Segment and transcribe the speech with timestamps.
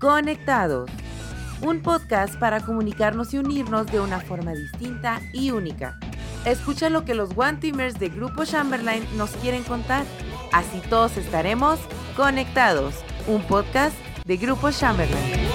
[0.00, 0.88] Conectados,
[1.60, 5.98] un podcast para comunicarnos y unirnos de una forma distinta y única.
[6.46, 10.06] Escucha lo que los One Teamers de Grupo Chamberlain nos quieren contar.
[10.52, 11.78] Así todos estaremos
[12.16, 12.94] conectados.
[13.26, 13.94] Un podcast
[14.24, 15.49] de Grupo Chamberlain.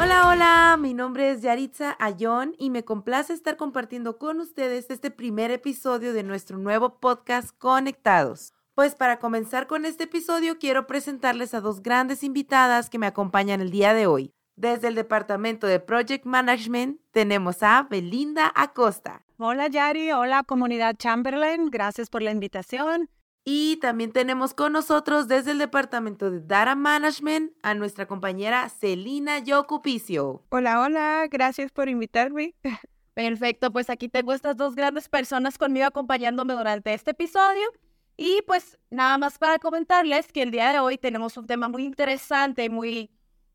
[0.00, 5.10] Hola, hola, mi nombre es Yaritza Ayón y me complace estar compartiendo con ustedes este
[5.10, 8.52] primer episodio de nuestro nuevo podcast Conectados.
[8.76, 13.60] Pues para comenzar con este episodio quiero presentarles a dos grandes invitadas que me acompañan
[13.60, 14.32] el día de hoy.
[14.54, 19.24] Desde el departamento de Project Management tenemos a Belinda Acosta.
[19.36, 23.10] Hola Yari, hola comunidad Chamberlain, gracias por la invitación.
[23.44, 29.38] Y también tenemos con nosotros desde el departamento de Data Management a nuestra compañera Celina
[29.38, 30.42] Yocupicio.
[30.50, 32.54] Hola, hola, gracias por invitarme.
[33.14, 37.68] Perfecto, pues aquí tengo estas dos grandes personas conmigo acompañándome durante este episodio.
[38.16, 41.84] Y pues nada más para comentarles que el día de hoy tenemos un tema muy
[41.84, 43.10] interesante, muy,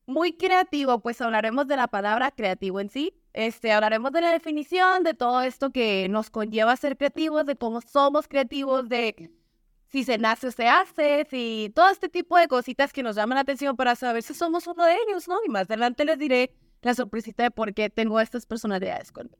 [0.05, 3.13] muy creativo, pues hablaremos de la palabra creativo en sí.
[3.33, 7.55] Este, hablaremos de la definición de todo esto que nos conlleva a ser creativos, de
[7.55, 9.31] cómo somos creativos, de
[9.93, 13.35] si se nace o se hace, si todo este tipo de cositas que nos llaman
[13.35, 15.37] la atención para saber si somos uno de ellos, ¿no?
[15.45, 19.37] Y más adelante les diré la sorpresita de por qué tengo estas personalidades conmigo.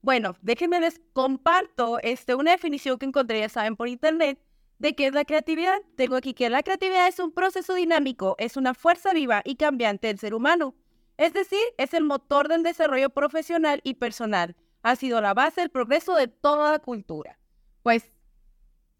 [0.00, 4.38] Bueno, déjenme les comparto este, una definición que encontré, ya saben, por internet,
[4.78, 5.80] de qué es la creatividad.
[5.96, 10.06] Tengo aquí que la creatividad es un proceso dinámico, es una fuerza viva y cambiante
[10.06, 10.76] del ser humano.
[11.16, 14.54] Es decir, es el motor del desarrollo profesional y personal.
[14.84, 17.40] Ha sido la base del progreso de toda la cultura.
[17.82, 18.11] Pues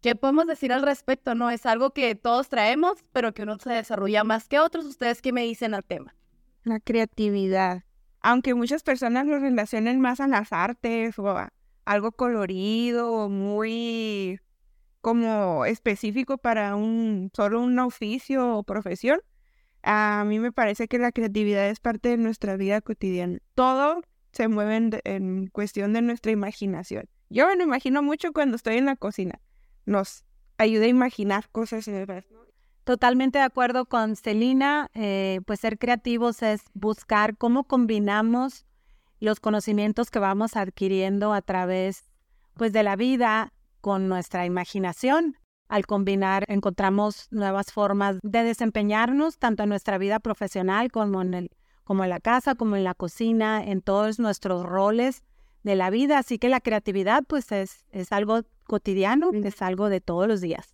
[0.03, 1.33] ¿Qué podemos decir al respecto?
[1.33, 4.83] No es algo que todos traemos, pero que uno se desarrolla más que otros.
[4.83, 6.13] ¿Ustedes qué me dicen al tema?
[6.65, 7.85] La creatividad.
[8.19, 11.53] Aunque muchas personas lo relacionen más a las artes o a
[11.85, 14.41] algo colorido o muy
[14.99, 19.21] como específico para un solo un oficio o profesión,
[19.83, 23.39] a mí me parece que la creatividad es parte de nuestra vida cotidiana.
[23.55, 24.01] Todo
[24.33, 27.05] se mueve en, en cuestión de nuestra imaginación.
[27.29, 29.39] Yo me lo imagino mucho cuando estoy en la cocina
[29.85, 30.25] nos
[30.57, 32.25] ayuda a imaginar cosas nuevas.
[32.83, 38.65] Totalmente de acuerdo con Celina, eh, pues ser creativos es buscar cómo combinamos
[39.21, 42.09] los conocimientos que vamos adquiriendo a través
[42.55, 45.37] pues de la vida con nuestra imaginación.
[45.69, 51.51] Al combinar encontramos nuevas formas de desempeñarnos tanto en nuestra vida profesional como en, el,
[51.85, 55.23] como en la casa, como en la cocina, en todos nuestros roles
[55.63, 56.17] de la vida.
[56.19, 60.73] Así que la creatividad pues es, es algo cotidiano, es algo de todos los días.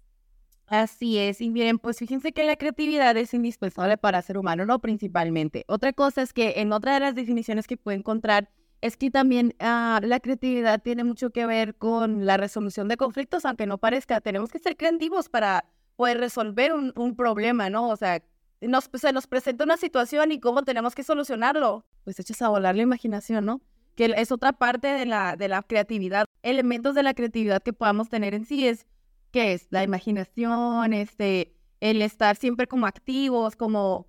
[0.68, 4.80] Así es, y bien, pues fíjense que la creatividad es indispensable para ser humano, no
[4.80, 5.66] principalmente.
[5.68, 8.50] Otra cosa es que en otra de las definiciones que puede encontrar
[8.82, 13.46] es que también ah, la creatividad tiene mucho que ver con la resolución de conflictos,
[13.46, 17.90] aunque no parezca, tenemos que ser creativos para poder resolver un, un problema, ¿no?
[17.90, 18.22] O sea,
[18.62, 22.76] nos, se nos presenta una situación y cómo tenemos que solucionarlo, pues echas a volar
[22.76, 23.62] la imaginación, ¿no?
[24.00, 26.24] Que es otra parte de la, de la creatividad.
[26.42, 28.88] Elementos de la creatividad que podamos tener en sí es,
[29.32, 29.68] ¿qué es?
[29.72, 34.08] La imaginación, este, el estar siempre como activos, como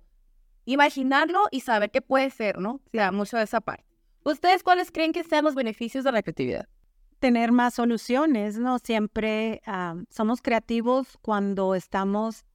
[0.63, 2.75] imaginarlo y saber qué puede ser, ¿no?
[2.75, 3.83] O sea, mucho de esa parte.
[4.23, 6.69] ¿Ustedes cuáles creen que sean los beneficios de la creatividad?
[7.19, 8.79] Tener más soluciones, ¿no?
[8.79, 12.45] Siempre ah, somos creativos cuando estamos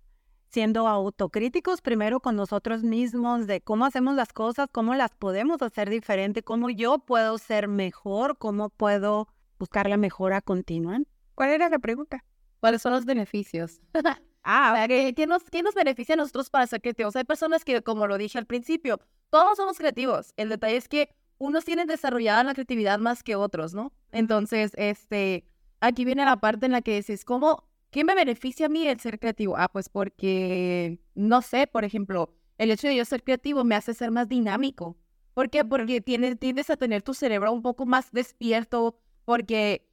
[0.49, 5.91] siendo autocríticos primero con nosotros mismos de cómo hacemos las cosas, cómo las podemos hacer
[5.91, 10.99] diferente, cómo yo puedo ser mejor, cómo puedo buscar la mejora continua.
[11.35, 12.25] ¿Cuál era la pregunta?
[12.61, 13.81] ¿Cuáles son los beneficios?
[14.45, 17.17] ah, ¿qué, nos, ¿qué nos beneficia a nosotros para ser creativos?
[17.17, 20.33] Hay personas que, como lo dije al principio, todos somos creativos.
[20.37, 23.93] El detalle es que unos tienen desarrollada la creatividad más que otros, ¿no?
[24.13, 25.45] Entonces, este,
[25.81, 29.01] aquí viene la parte en la que dices, ¿cómo ¿Qué me beneficia a mí el
[29.01, 29.57] ser creativo?
[29.57, 33.95] Ah, pues porque, no sé, por ejemplo, el hecho de yo ser creativo me hace
[33.95, 34.97] ser más dinámico.
[35.35, 35.65] ¿Por qué?
[35.65, 39.89] Porque tienes, tiendes a tener tu cerebro un poco más despierto, porque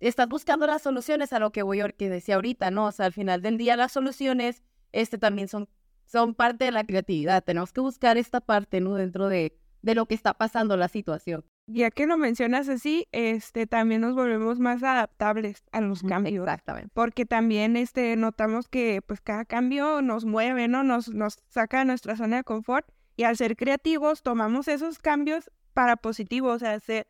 [0.00, 2.86] estás buscando las soluciones a lo que voy a que decía ahorita, ¿no?
[2.86, 4.62] O sea, al final del día las soluciones
[4.92, 5.68] este, también son,
[6.04, 7.42] son parte de la creatividad.
[7.42, 8.94] Tenemos que buscar esta parte, ¿no?
[8.94, 13.66] Dentro de, de lo que está pasando la situación ya que lo mencionas así, este,
[13.66, 16.44] también nos volvemos más adaptables a los cambios.
[16.44, 16.90] Exactamente.
[16.94, 20.84] Porque también, este, notamos que, pues, cada cambio nos mueve, ¿no?
[20.84, 22.88] Nos, nos saca de nuestra zona de confort.
[23.16, 27.08] Y al ser creativos, tomamos esos cambios para positivo, o sea, ser,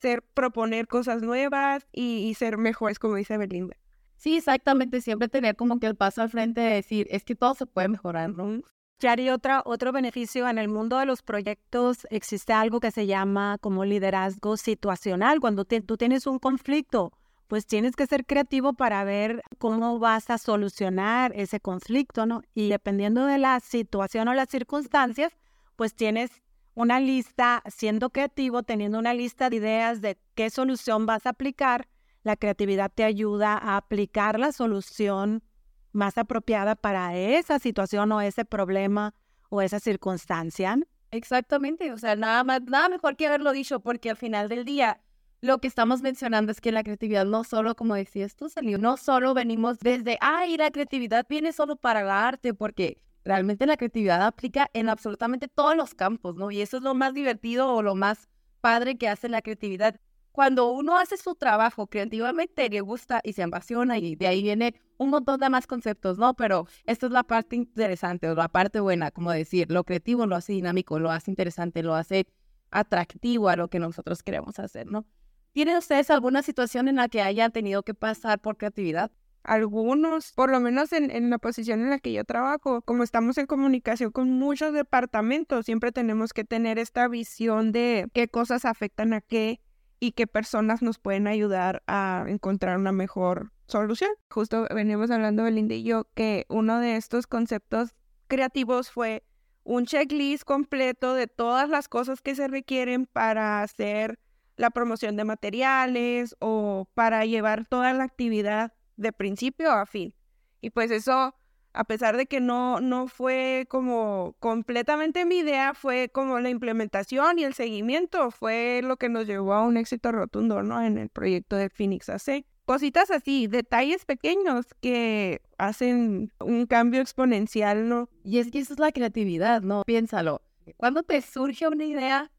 [0.00, 3.76] ser proponer cosas nuevas y, ser mejores, como dice Belinda.
[4.16, 5.00] Sí, exactamente.
[5.00, 7.88] Siempre tener como que el paso al frente de decir, es que todo se puede
[7.88, 8.62] mejorar, ¿no?
[9.00, 13.56] Yari, otra, otro beneficio en el mundo de los proyectos existe algo que se llama
[13.60, 15.38] como liderazgo situacional.
[15.38, 17.12] Cuando tú tienes un conflicto,
[17.46, 22.42] pues tienes que ser creativo para ver cómo vas a solucionar ese conflicto, ¿no?
[22.54, 25.32] Y dependiendo de la situación o las circunstancias,
[25.76, 26.32] pues tienes
[26.74, 31.86] una lista, siendo creativo, teniendo una lista de ideas de qué solución vas a aplicar,
[32.24, 35.44] la creatividad te ayuda a aplicar la solución
[35.92, 39.14] más apropiada para esa situación o ese problema
[39.48, 40.78] o esa circunstancia.
[41.10, 45.00] Exactamente, o sea, nada más, nada mejor que haberlo dicho, porque al final del día
[45.40, 48.96] lo que estamos mencionando es que la creatividad no solo, como decías tú, salió, no
[48.96, 54.22] solo venimos desde, ay, la creatividad viene solo para el arte, porque realmente la creatividad
[54.22, 56.50] aplica en absolutamente todos los campos, ¿no?
[56.50, 58.28] Y eso es lo más divertido o lo más
[58.60, 60.00] padre que hace la creatividad
[60.38, 64.76] cuando uno hace su trabajo creativamente, le gusta y se apasiona y de ahí viene
[64.96, 66.34] un montón de más conceptos, ¿no?
[66.34, 70.36] Pero esta es la parte interesante o la parte buena, como decir, lo creativo lo
[70.36, 72.28] hace dinámico, lo hace interesante, lo hace
[72.70, 75.06] atractivo a lo que nosotros queremos hacer, ¿no?
[75.50, 79.10] ¿Tienen ustedes alguna situación en la que hayan tenido que pasar por creatividad?
[79.42, 83.38] algunos, por lo menos en, en, la posición en la que yo trabajo, como estamos
[83.38, 89.14] en comunicación con muchos departamentos, siempre tenemos que tener esta visión de qué cosas afectan
[89.14, 89.60] a qué
[90.00, 94.10] y qué personas nos pueden ayudar a encontrar una mejor solución.
[94.30, 97.94] Justo veníamos hablando Belinda y yo que uno de estos conceptos
[98.26, 99.24] creativos fue
[99.64, 104.18] un checklist completo de todas las cosas que se requieren para hacer
[104.56, 110.14] la promoción de materiales o para llevar toda la actividad de principio a fin.
[110.60, 111.34] Y pues eso
[111.72, 117.38] a pesar de que no, no fue como completamente mi idea, fue como la implementación
[117.38, 120.82] y el seguimiento, fue lo que nos llevó a un éxito rotundo, ¿no?
[120.82, 122.44] En el proyecto de Phoenix AC.
[122.64, 128.08] Cositas así, detalles pequeños que hacen un cambio exponencial, ¿no?
[128.24, 129.82] Y es que eso es la creatividad, ¿no?
[129.86, 130.42] Piénsalo.
[130.76, 132.30] Cuando te surge una idea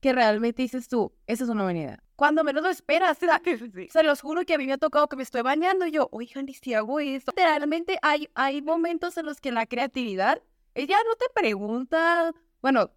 [0.00, 3.18] que realmente dices tú, esa es una buena idea cuando menos lo esperas.
[3.90, 6.08] Se los juro que a mí me ha tocado que me estoy bañando y yo,
[6.12, 7.32] oigan, ¿y si hago esto?
[7.36, 10.42] Realmente hay, hay momentos en los que la creatividad,
[10.74, 12.90] ella no te pregunta, bueno,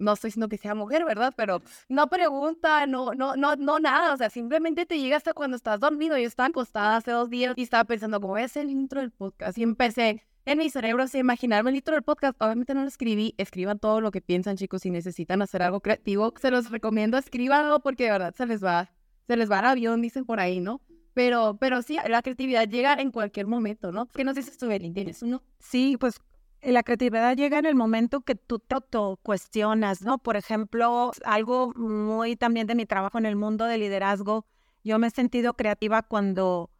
[0.00, 1.32] no estoy diciendo que sea mujer, ¿verdad?
[1.36, 4.14] Pero no pregunta, no, no, no, no nada.
[4.14, 6.16] O sea, simplemente te llega hasta cuando estás dormido.
[6.16, 9.58] Yo estaba acostada hace dos días y estaba pensando, ¿cómo es el intro del podcast?
[9.58, 12.40] Y empecé en mi cerebro a imaginarme el intro del podcast.
[12.40, 13.34] Obviamente no lo escribí.
[13.38, 14.82] Escriban todo lo que piensan, chicos.
[14.82, 17.18] Si necesitan hacer algo creativo, se los recomiendo.
[17.18, 18.90] Escríbanlo porque de verdad se les va,
[19.26, 20.80] se les va el avión, dicen por ahí, ¿no?
[21.14, 24.06] Pero, pero sí, la creatividad llega en cualquier momento, ¿no?
[24.06, 24.94] ¿Qué nos dices tú, Belín?
[24.94, 25.42] ¿Tienes uno?
[25.58, 26.20] Sí, pues
[26.62, 28.76] la creatividad llega en el momento que tú te
[29.22, 30.18] cuestionas, ¿no?
[30.18, 34.46] Por ejemplo, algo muy también de mi trabajo en el mundo del liderazgo,
[34.84, 36.70] yo me he sentido creativa cuando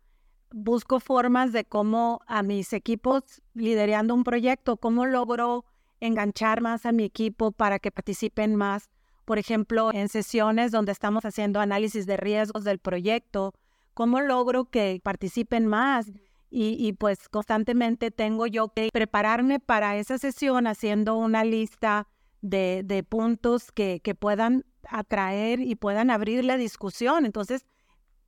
[0.52, 5.64] busco formas de cómo a mis equipos liderando un proyecto, cómo logro
[6.00, 8.90] enganchar más a mi equipo para que participen más.
[9.24, 13.54] Por ejemplo, en sesiones donde estamos haciendo análisis de riesgos del proyecto,
[13.94, 16.10] cómo logro que participen más.
[16.52, 22.08] Y, pues constantemente tengo yo que prepararme para esa sesión haciendo una lista
[22.40, 27.24] de, de puntos que, que puedan atraer y puedan abrir la discusión.
[27.24, 27.66] Entonces,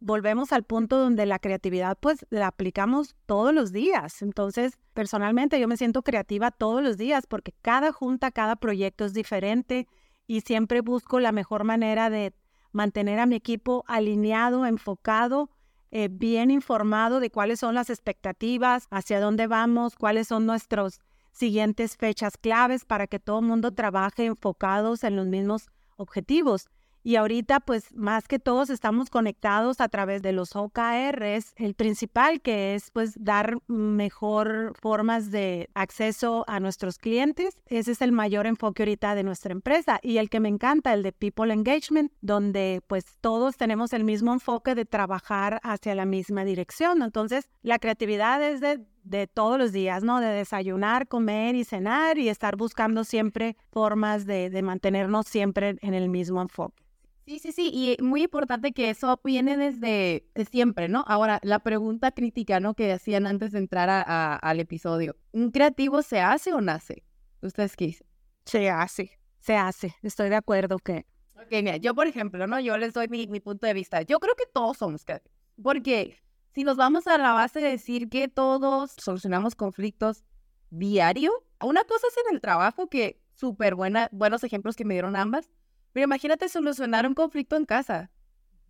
[0.03, 4.21] volvemos al punto donde la creatividad pues la aplicamos todos los días.
[4.21, 9.15] Entonces, personalmente yo me siento creativa todos los días porque cada junta, cada proyecto es
[9.15, 9.87] diferente
[10.27, 12.35] y siempre busco la mejor manera de
[12.73, 15.51] mantener a mi equipo alineado, enfocado,
[15.91, 21.01] eh, bien informado de cuáles son las expectativas, hacia dónde vamos, cuáles son nuestros
[21.33, 26.69] siguientes fechas claves para que todo el mundo trabaje enfocados en los mismos objetivos.
[27.05, 32.41] Y ahorita, pues más que todos estamos conectados a través de los OKRs, el principal
[32.41, 37.59] que es pues dar mejor formas de acceso a nuestros clientes.
[37.67, 41.03] Ese es el mayor enfoque ahorita de nuestra empresa y el que me encanta, el
[41.03, 46.45] de People Engagement, donde pues todos tenemos el mismo enfoque de trabajar hacia la misma
[46.45, 47.03] dirección.
[47.03, 50.21] Entonces, la creatividad es de todos los días, ¿no?
[50.21, 55.95] De desayunar, comer y cenar y estar buscando siempre formas de, de mantenernos siempre en
[55.95, 56.92] el mismo enfoque.
[57.25, 61.05] Sí, sí, sí, y muy importante que eso viene desde siempre, ¿no?
[61.07, 62.75] Ahora, la pregunta crítica, ¿no?
[62.75, 65.17] Que hacían antes de entrar a, al episodio.
[65.31, 67.05] ¿Un creativo se hace o nace?
[67.41, 68.07] ¿Ustedes qué dicen?
[68.45, 69.95] Se hace, se hace.
[70.03, 71.07] Estoy de acuerdo que...
[71.37, 72.59] Ok, mira, yo por ejemplo, ¿no?
[72.59, 74.03] Yo les doy mi, mi punto de vista.
[74.03, 75.39] Yo creo que todos somos creativos.
[75.63, 76.17] Porque
[76.55, 80.25] si nos vamos a la base de decir que todos solucionamos conflictos
[80.71, 85.15] diario, una cosa es en el trabajo, que súper buena, buenos ejemplos que me dieron
[85.15, 85.51] ambas,
[85.93, 88.11] pero imagínate solucionar un conflicto en casa.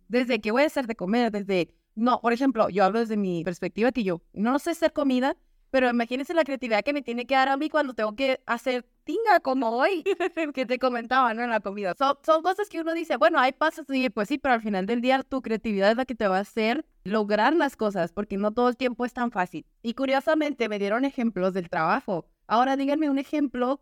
[0.07, 1.75] Desde que voy a hacer de comer, desde...
[1.95, 5.37] No, por ejemplo, yo hablo desde mi perspectiva que yo no sé hacer comida,
[5.73, 8.85] pero imagínense la creatividad que me tiene que dar a mí cuando tengo que hacer
[9.05, 10.03] tinga como hoy,
[10.53, 11.41] que te comentaba, ¿no?
[11.41, 11.95] En la comida.
[11.97, 14.85] Son, son cosas que uno dice, bueno, hay pasos, y pues sí, pero al final
[14.85, 18.37] del día tu creatividad es la que te va a hacer lograr las cosas, porque
[18.37, 19.65] no todo el tiempo es tan fácil.
[19.81, 22.27] Y curiosamente me dieron ejemplos del trabajo.
[22.45, 23.81] Ahora díganme un ejemplo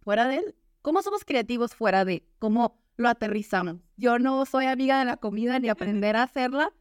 [0.00, 0.54] fuera de él.
[0.88, 2.26] ¿Cómo somos creativos fuera de?
[2.38, 3.76] ¿Cómo lo aterrizamos?
[3.98, 6.72] Yo no soy amiga de la comida ni aprender a hacerla,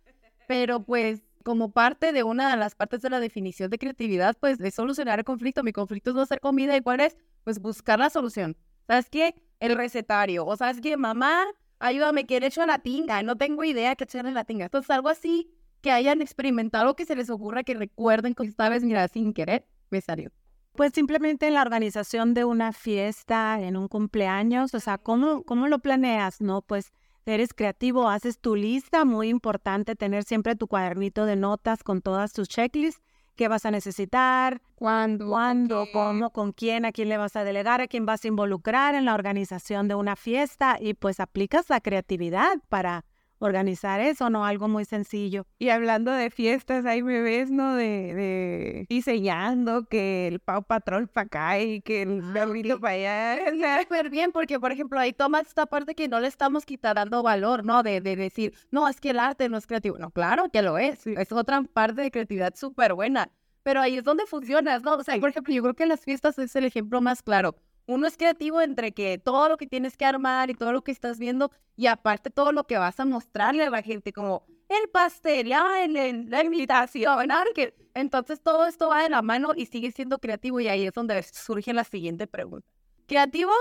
[0.48, 4.60] pero pues como parte de una de las partes de la definición de creatividad, pues
[4.60, 5.62] de solucionar el conflicto.
[5.62, 8.56] Mi conflicto es no hacer comida y cuál es, pues buscar la solución.
[8.88, 9.36] ¿Sabes qué?
[9.60, 10.46] El recetario.
[10.46, 11.44] O sabes qué, mamá,
[11.80, 13.22] ayúdame, que he hecho la tinga.
[13.24, 14.64] No tengo idea qué echarle la tinga.
[14.64, 18.86] Entonces, algo así que hayan experimentado, que se les ocurra, que recuerden que esta vez,
[18.86, 20.32] mira, sin querer, me salió.
[20.78, 25.68] Pues simplemente en la organización de una fiesta, en un cumpleaños, o sea, ¿cómo, cómo
[25.68, 26.40] lo planeas?
[26.40, 26.92] No, pues
[27.26, 32.32] eres creativo, haces tu lista, muy importante tener siempre tu cuadernito de notas con todas
[32.32, 33.02] tus checklists,
[33.36, 37.82] qué vas a necesitar, cuándo, cuándo, cómo, con quién, a quién le vas a delegar,
[37.82, 41.82] a quién vas a involucrar en la organización de una fiesta y pues aplicas la
[41.82, 43.04] creatividad para
[43.40, 44.46] organizar eso, ¿no?
[44.46, 45.46] Algo muy sencillo.
[45.60, 47.76] Y hablando de fiestas, ahí me ves, ¿no?
[47.76, 53.82] De, de diseñando que el Pau Patrol para acá y que el Gabriel para allá.
[53.84, 57.64] Súper bien, porque por ejemplo ahí toma esta parte que no le estamos quitando valor,
[57.66, 57.84] ¿no?
[57.84, 59.98] De, de decir, no, es que el arte no es creativo.
[59.98, 61.06] No, claro que lo es.
[61.08, 63.32] Es otra parte de creatividad súper buena.
[63.64, 64.96] Pero ahí es donde funciona, ¿no?
[64.96, 67.56] O sea, por ejemplo, yo creo que en las fiestas es el ejemplo más claro
[67.88, 70.92] uno es creativo entre que todo lo que tienes que armar y todo lo que
[70.92, 74.90] estás viendo y aparte todo lo que vas a mostrarle a la gente como el
[74.90, 79.92] pastel, ya, el, la invitación, que entonces todo esto va de la mano y sigue
[79.92, 82.68] siendo creativo y ahí es donde surge la siguiente pregunta.
[83.08, 83.54] Creativo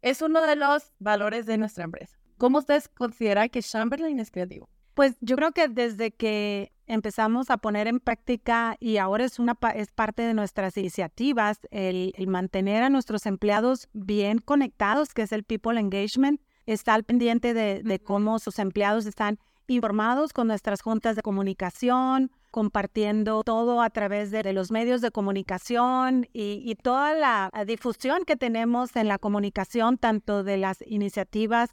[0.00, 2.18] es uno de los valores de nuestra empresa.
[2.38, 4.68] ¿Cómo ustedes consideran que Chamberlain es creativo?
[4.94, 9.58] Pues yo creo que desde que empezamos a poner en práctica y ahora es, una,
[9.74, 15.44] es parte de nuestras iniciativas el, mantener a nuestros empleados bien conectados, que es el
[15.44, 21.22] People Engagement, está al pendiente de, cómo sus empleados están informados con nuestras juntas de
[21.22, 28.36] comunicación, compartiendo todo a través de, los medios de comunicación y, toda la difusión que
[28.36, 31.70] tenemos en la comunicación, tanto de las iniciativas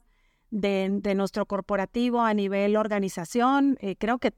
[0.51, 3.77] de, nuestro corporativo a nivel organización.
[3.81, 4.34] Eh, creo que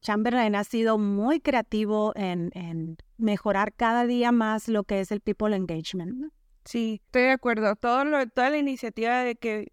[0.00, 5.54] Chamberlain ha sido muy creativo en, mejorar cada día más lo que es el people
[5.54, 6.32] engagement.
[6.64, 7.76] Sí, estoy de acuerdo.
[7.76, 9.72] Todo lo, toda la iniciativa de que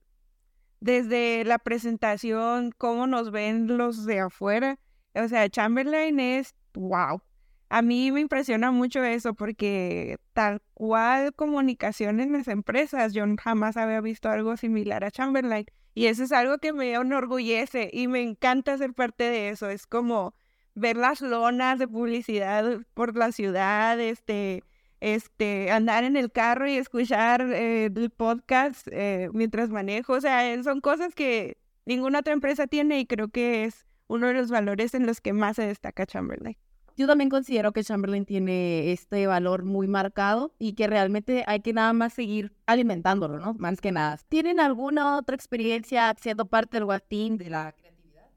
[0.79, 4.79] desde la presentación, cómo nos ven los de afuera,
[5.13, 7.21] o sea, Chamberlain es wow.
[7.69, 13.77] A mí me impresiona mucho eso porque tal cual comunicación en las empresas, yo jamás
[13.77, 15.65] había visto algo similar a Chamberlain.
[15.95, 19.69] Y eso es algo que me enorgullece y me encanta ser parte de eso.
[19.69, 20.35] Es como
[20.75, 24.63] ver las lonas de publicidad por la ciudad, este,
[24.99, 30.13] este, andar en el carro y escuchar eh, el podcast eh, mientras manejo.
[30.13, 34.33] O sea, son cosas que ninguna otra empresa tiene y creo que es uno de
[34.33, 36.57] los valores en los que más se destaca Chamberlain.
[36.97, 41.73] Yo también considero que Chamberlain tiene este valor muy marcado y que realmente hay que
[41.73, 43.53] nada más seguir alimentándolo, ¿no?
[43.55, 44.17] Más que nada.
[44.29, 48.29] ¿Tienen alguna otra experiencia siendo parte del Team de la creatividad?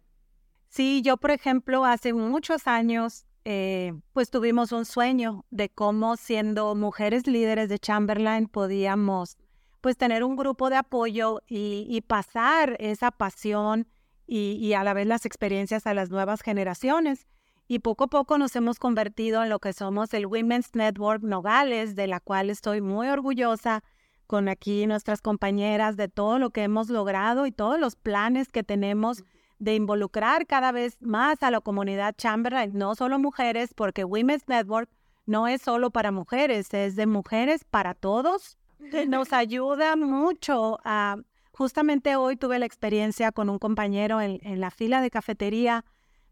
[0.69, 6.75] Sí, yo por ejemplo hace muchos años eh, pues tuvimos un sueño de cómo siendo
[6.75, 9.38] mujeres líderes de Chamberlain podíamos
[9.81, 13.87] pues tener un grupo de apoyo y, pasar esa pasión
[14.27, 17.29] y, y a la vez las experiencias a las nuevas generaciones
[17.69, 21.95] y poco a poco nos hemos convertido en lo que somos el Women's Network Nogales,
[21.95, 23.85] de la cual estoy muy orgullosa
[24.27, 28.63] con aquí nuestras compañeras de todo lo que hemos logrado y todos los planes que
[28.63, 29.23] tenemos
[29.59, 34.89] de involucrar cada vez más a la comunidad Chamberlain, no solo mujeres, porque Women's Network
[35.27, 38.57] no es solo para mujeres, es de mujeres para todos.
[39.09, 41.17] Nos ayuda mucho a...
[41.53, 45.85] Justamente hoy tuve la experiencia con un compañero en, en la fila de cafetería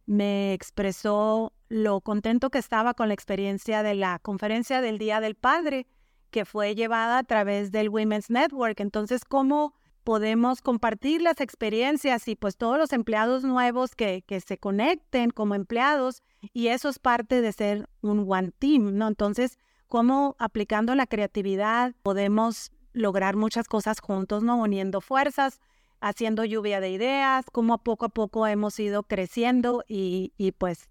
[0.06, 5.34] me expresó lo contento que estaba con la experiencia de la conferencia del Día del
[5.34, 5.86] Padre,
[6.30, 8.80] que fue llevada a través del Women's Network.
[8.80, 14.58] Entonces, ¿cómo podemos compartir las experiencias y pues todos los empleados nuevos que, que se
[14.58, 16.22] conecten como empleados?
[16.52, 19.08] Y eso es parte de ser un one team, ¿no?
[19.08, 19.58] Entonces,
[19.88, 24.56] ¿cómo aplicando la creatividad podemos lograr muchas cosas juntos, ¿no?
[24.56, 25.60] Uniendo fuerzas
[26.00, 30.88] haciendo lluvia de ideas, cómo poco a poco hemos ido creciendo y, pues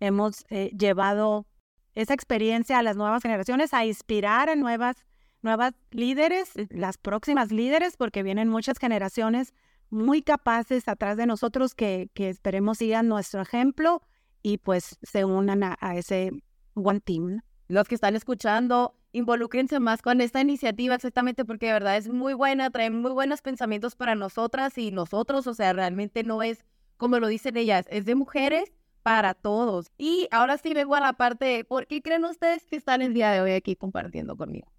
[0.00, 1.46] hemos eh, llevado
[1.94, 4.96] esa experiencia a las nuevas generaciones, a inspirar a nuevas,
[5.42, 9.54] nuevas líderes, las próximas líderes, porque vienen muchas generaciones
[9.90, 14.02] muy capaces atrás de nosotros que, que esperemos sigan nuestro ejemplo
[14.42, 16.30] y pues se unan a, ese
[16.74, 17.40] One Team.
[17.68, 22.34] los que están escuchando, involúquense más con esta iniciativa exactamente porque de verdad es muy
[22.34, 26.64] buena, trae muy buenos pensamientos para nosotras y nosotros, o sea, realmente no es
[26.96, 29.92] como lo dicen ellas, es de mujeres para todos.
[29.98, 33.14] Y ahora sí vengo a la parte de, ¿por qué creen ustedes que están el
[33.14, 34.72] día de hoy aquí compartiendo conmigo?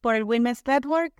[0.00, 1.14] ¿Por el Women's Network?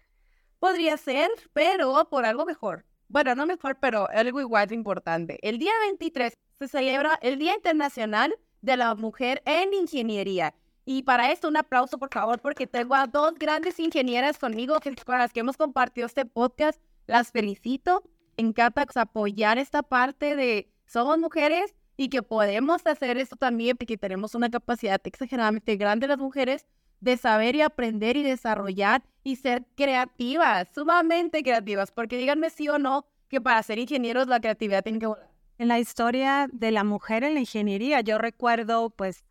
[0.59, 2.85] Podría ser, pero por algo mejor.
[3.09, 5.38] Bueno, no mejor, pero algo igual de importante.
[5.42, 10.54] El día 23 se celebra el Día Internacional de la Mujer en Ingeniería.
[10.85, 15.19] Y para esto un aplauso, por favor, porque tengo a dos grandes ingenieras conmigo con
[15.19, 16.81] las que hemos compartido este podcast.
[17.07, 18.03] Las felicito.
[18.37, 24.35] encanta apoyar esta parte de somos mujeres y que podemos hacer esto también porque tenemos
[24.35, 26.67] una capacidad exageradamente grande las mujeres
[27.01, 32.79] de saber y aprender y desarrollar y ser creativas, sumamente creativas, porque díganme sí o
[32.79, 35.31] no que para ser ingenieros la creatividad tiene que volar.
[35.59, 39.25] En la historia de la mujer en la ingeniería, yo recuerdo pues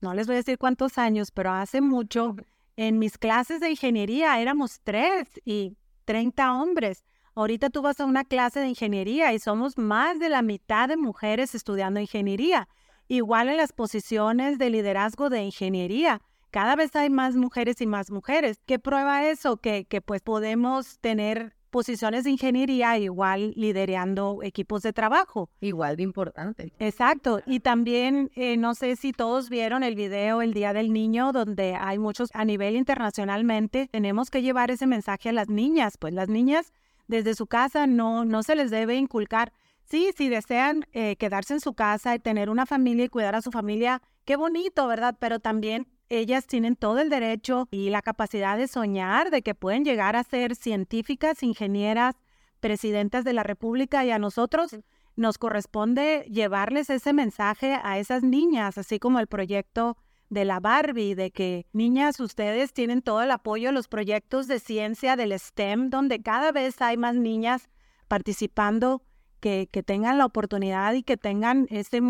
[0.00, 2.36] no les voy a decir cuántos años, pero hace mucho,
[2.76, 7.04] en mis clases de ingeniería éramos tres y 30 hombres.
[7.34, 10.96] Ahorita tú vas a una clase de ingeniería y somos más de la mitad de
[10.96, 12.68] mujeres estudiando ingeniería.
[13.08, 16.20] Igual en las posiciones de liderazgo de ingeniería.
[16.50, 18.60] Cada vez hay más mujeres y más mujeres.
[18.64, 19.58] ¿Qué prueba eso?
[19.58, 25.50] Que, que pues podemos tener posiciones de ingeniería, igual liderando equipos de trabajo.
[25.60, 26.72] Igual de importante.
[26.78, 27.40] Exacto.
[27.46, 31.74] Y también, eh, no sé si todos vieron el video El Día del Niño, donde
[31.74, 33.88] hay muchos a nivel internacionalmente.
[33.90, 35.96] Tenemos que llevar ese mensaje a las niñas.
[35.98, 36.72] Pues las niñas
[37.06, 39.52] desde su casa no, no se les debe inculcar.
[39.84, 43.42] Sí, si desean eh, quedarse en su casa y tener una familia y cuidar a
[43.42, 45.16] su familia, qué bonito, ¿verdad?
[45.18, 49.84] Pero también ellas tienen todo el derecho y la capacidad de soñar de que pueden
[49.84, 52.16] llegar a ser científicas, ingenieras,
[52.60, 54.76] presidentas de la República y a nosotros
[55.16, 59.96] nos corresponde llevarles ese mensaje a esas niñas, así como el proyecto
[60.30, 64.60] de la Barbie, de que niñas, ustedes tienen todo el apoyo a los proyectos de
[64.60, 67.68] ciencia del STEM, donde cada vez hay más niñas
[68.08, 69.02] participando
[69.40, 72.00] que, que tengan la oportunidad y que tengan ese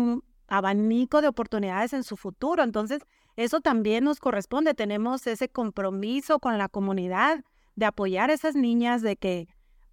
[0.49, 2.63] abanico de oportunidades en su futuro.
[2.63, 3.01] Entonces,
[3.35, 4.73] eso también nos corresponde.
[4.73, 7.43] Tenemos ese compromiso con la comunidad
[7.75, 9.47] de apoyar a esas niñas de que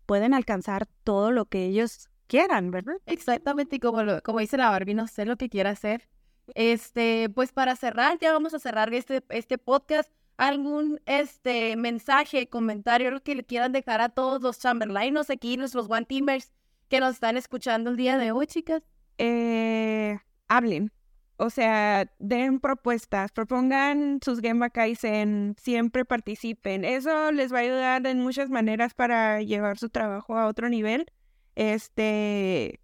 [0.06, 2.96] pueden alcanzar todo lo que ellos quieran, ¿verdad?
[3.06, 6.08] Exactamente, como, como dice la Barbie, no sé lo que quiera hacer.
[6.54, 10.10] Este, pues para cerrar, ya vamos a cerrar este, este podcast.
[10.36, 16.04] ¿Algún este mensaje, comentario que le quieran dejar a todos los Chamberlainos aquí, nuestros One
[16.04, 16.52] Teamers
[16.88, 18.82] que nos están escuchando el día de hoy, chicas?
[19.16, 20.92] Eh, hablen,
[21.38, 26.84] o sea, den propuestas, propongan sus Gemba Kaizen, siempre participen.
[26.84, 31.06] Eso les va a ayudar en muchas maneras para llevar su trabajo a otro nivel.
[31.54, 32.80] Este,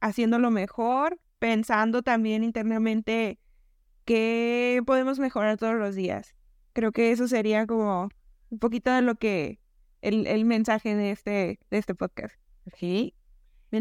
[0.00, 3.38] haciéndolo mejor, pensando también internamente
[4.04, 6.34] qué podemos mejorar todos los días.
[6.74, 8.10] Creo que eso sería como
[8.50, 9.60] un poquito de lo que
[10.02, 12.36] el, el mensaje de este, de este podcast.
[12.76, 13.14] Sí,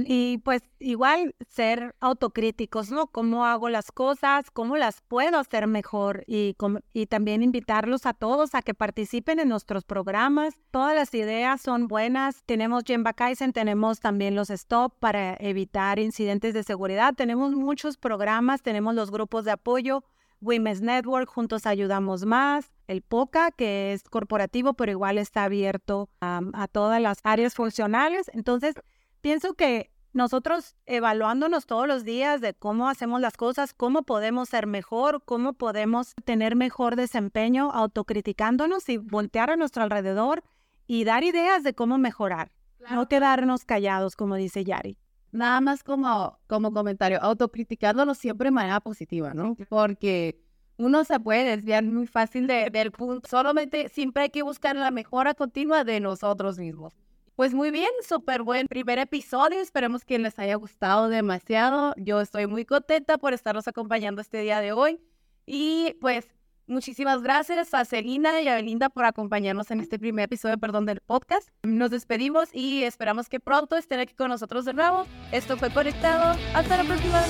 [0.08, 3.08] y pues igual ser autocríticos, ¿no?
[3.08, 4.50] ¿Cómo hago las cosas?
[4.52, 6.24] ¿Cómo las puedo hacer mejor?
[6.28, 6.56] Y,
[6.94, 10.56] y también invitarlos a todos a que participen en nuestros programas.
[10.72, 12.44] Todas las ideas son buenas.
[12.46, 17.14] Tenemos Gemba Kaizen, tenemos también los STOP para evitar incidentes de seguridad.
[17.14, 20.04] Tenemos muchos programas, tenemos los grupos de apoyo.
[20.44, 26.68] Women's Network, Juntos Ayudamos Más, el POCA, que es corporativo, pero igual está abierto a
[26.70, 28.30] todas las áreas funcionales.
[28.34, 28.76] Entonces,
[29.24, 34.68] pienso que nosotros evaluándonos todos los días de cómo hacemos las cosas, cómo podemos ser
[34.68, 40.44] mejor, cómo podemos tener mejor desempeño, autocriticándonos y voltear a nuestro alrededor
[40.86, 42.52] y dar ideas de cómo mejorar.
[42.92, 44.98] No quedarnos callados, como dice Yari.
[45.32, 49.56] Nada más como, como comentario, autocriticándonos siempre de manera positiva, ¿no?
[49.70, 50.38] Porque
[50.78, 53.28] uno se puede desviar muy fácil de, del punto.
[53.28, 56.94] Solamente siempre hay que buscar la mejora continua de nosotros mismos.
[57.36, 59.60] Pues muy bien, súper buen primer episodio.
[59.60, 61.96] Esperemos que les haya gustado demasiado.
[61.98, 65.00] Yo estoy muy contenta por estarnos acompañando este día de hoy.
[65.48, 66.28] Y pues
[66.68, 71.02] muchísimas gracias a Celina y a Belinda por acompañarnos en este primer episodio, perdón, del
[71.02, 71.50] podcast.
[71.64, 75.08] Nos despedimos y esperamos que pronto estén aquí con nosotros de nuevo.
[75.32, 76.38] Esto fue Conectado.
[76.54, 77.24] Hasta la próxima.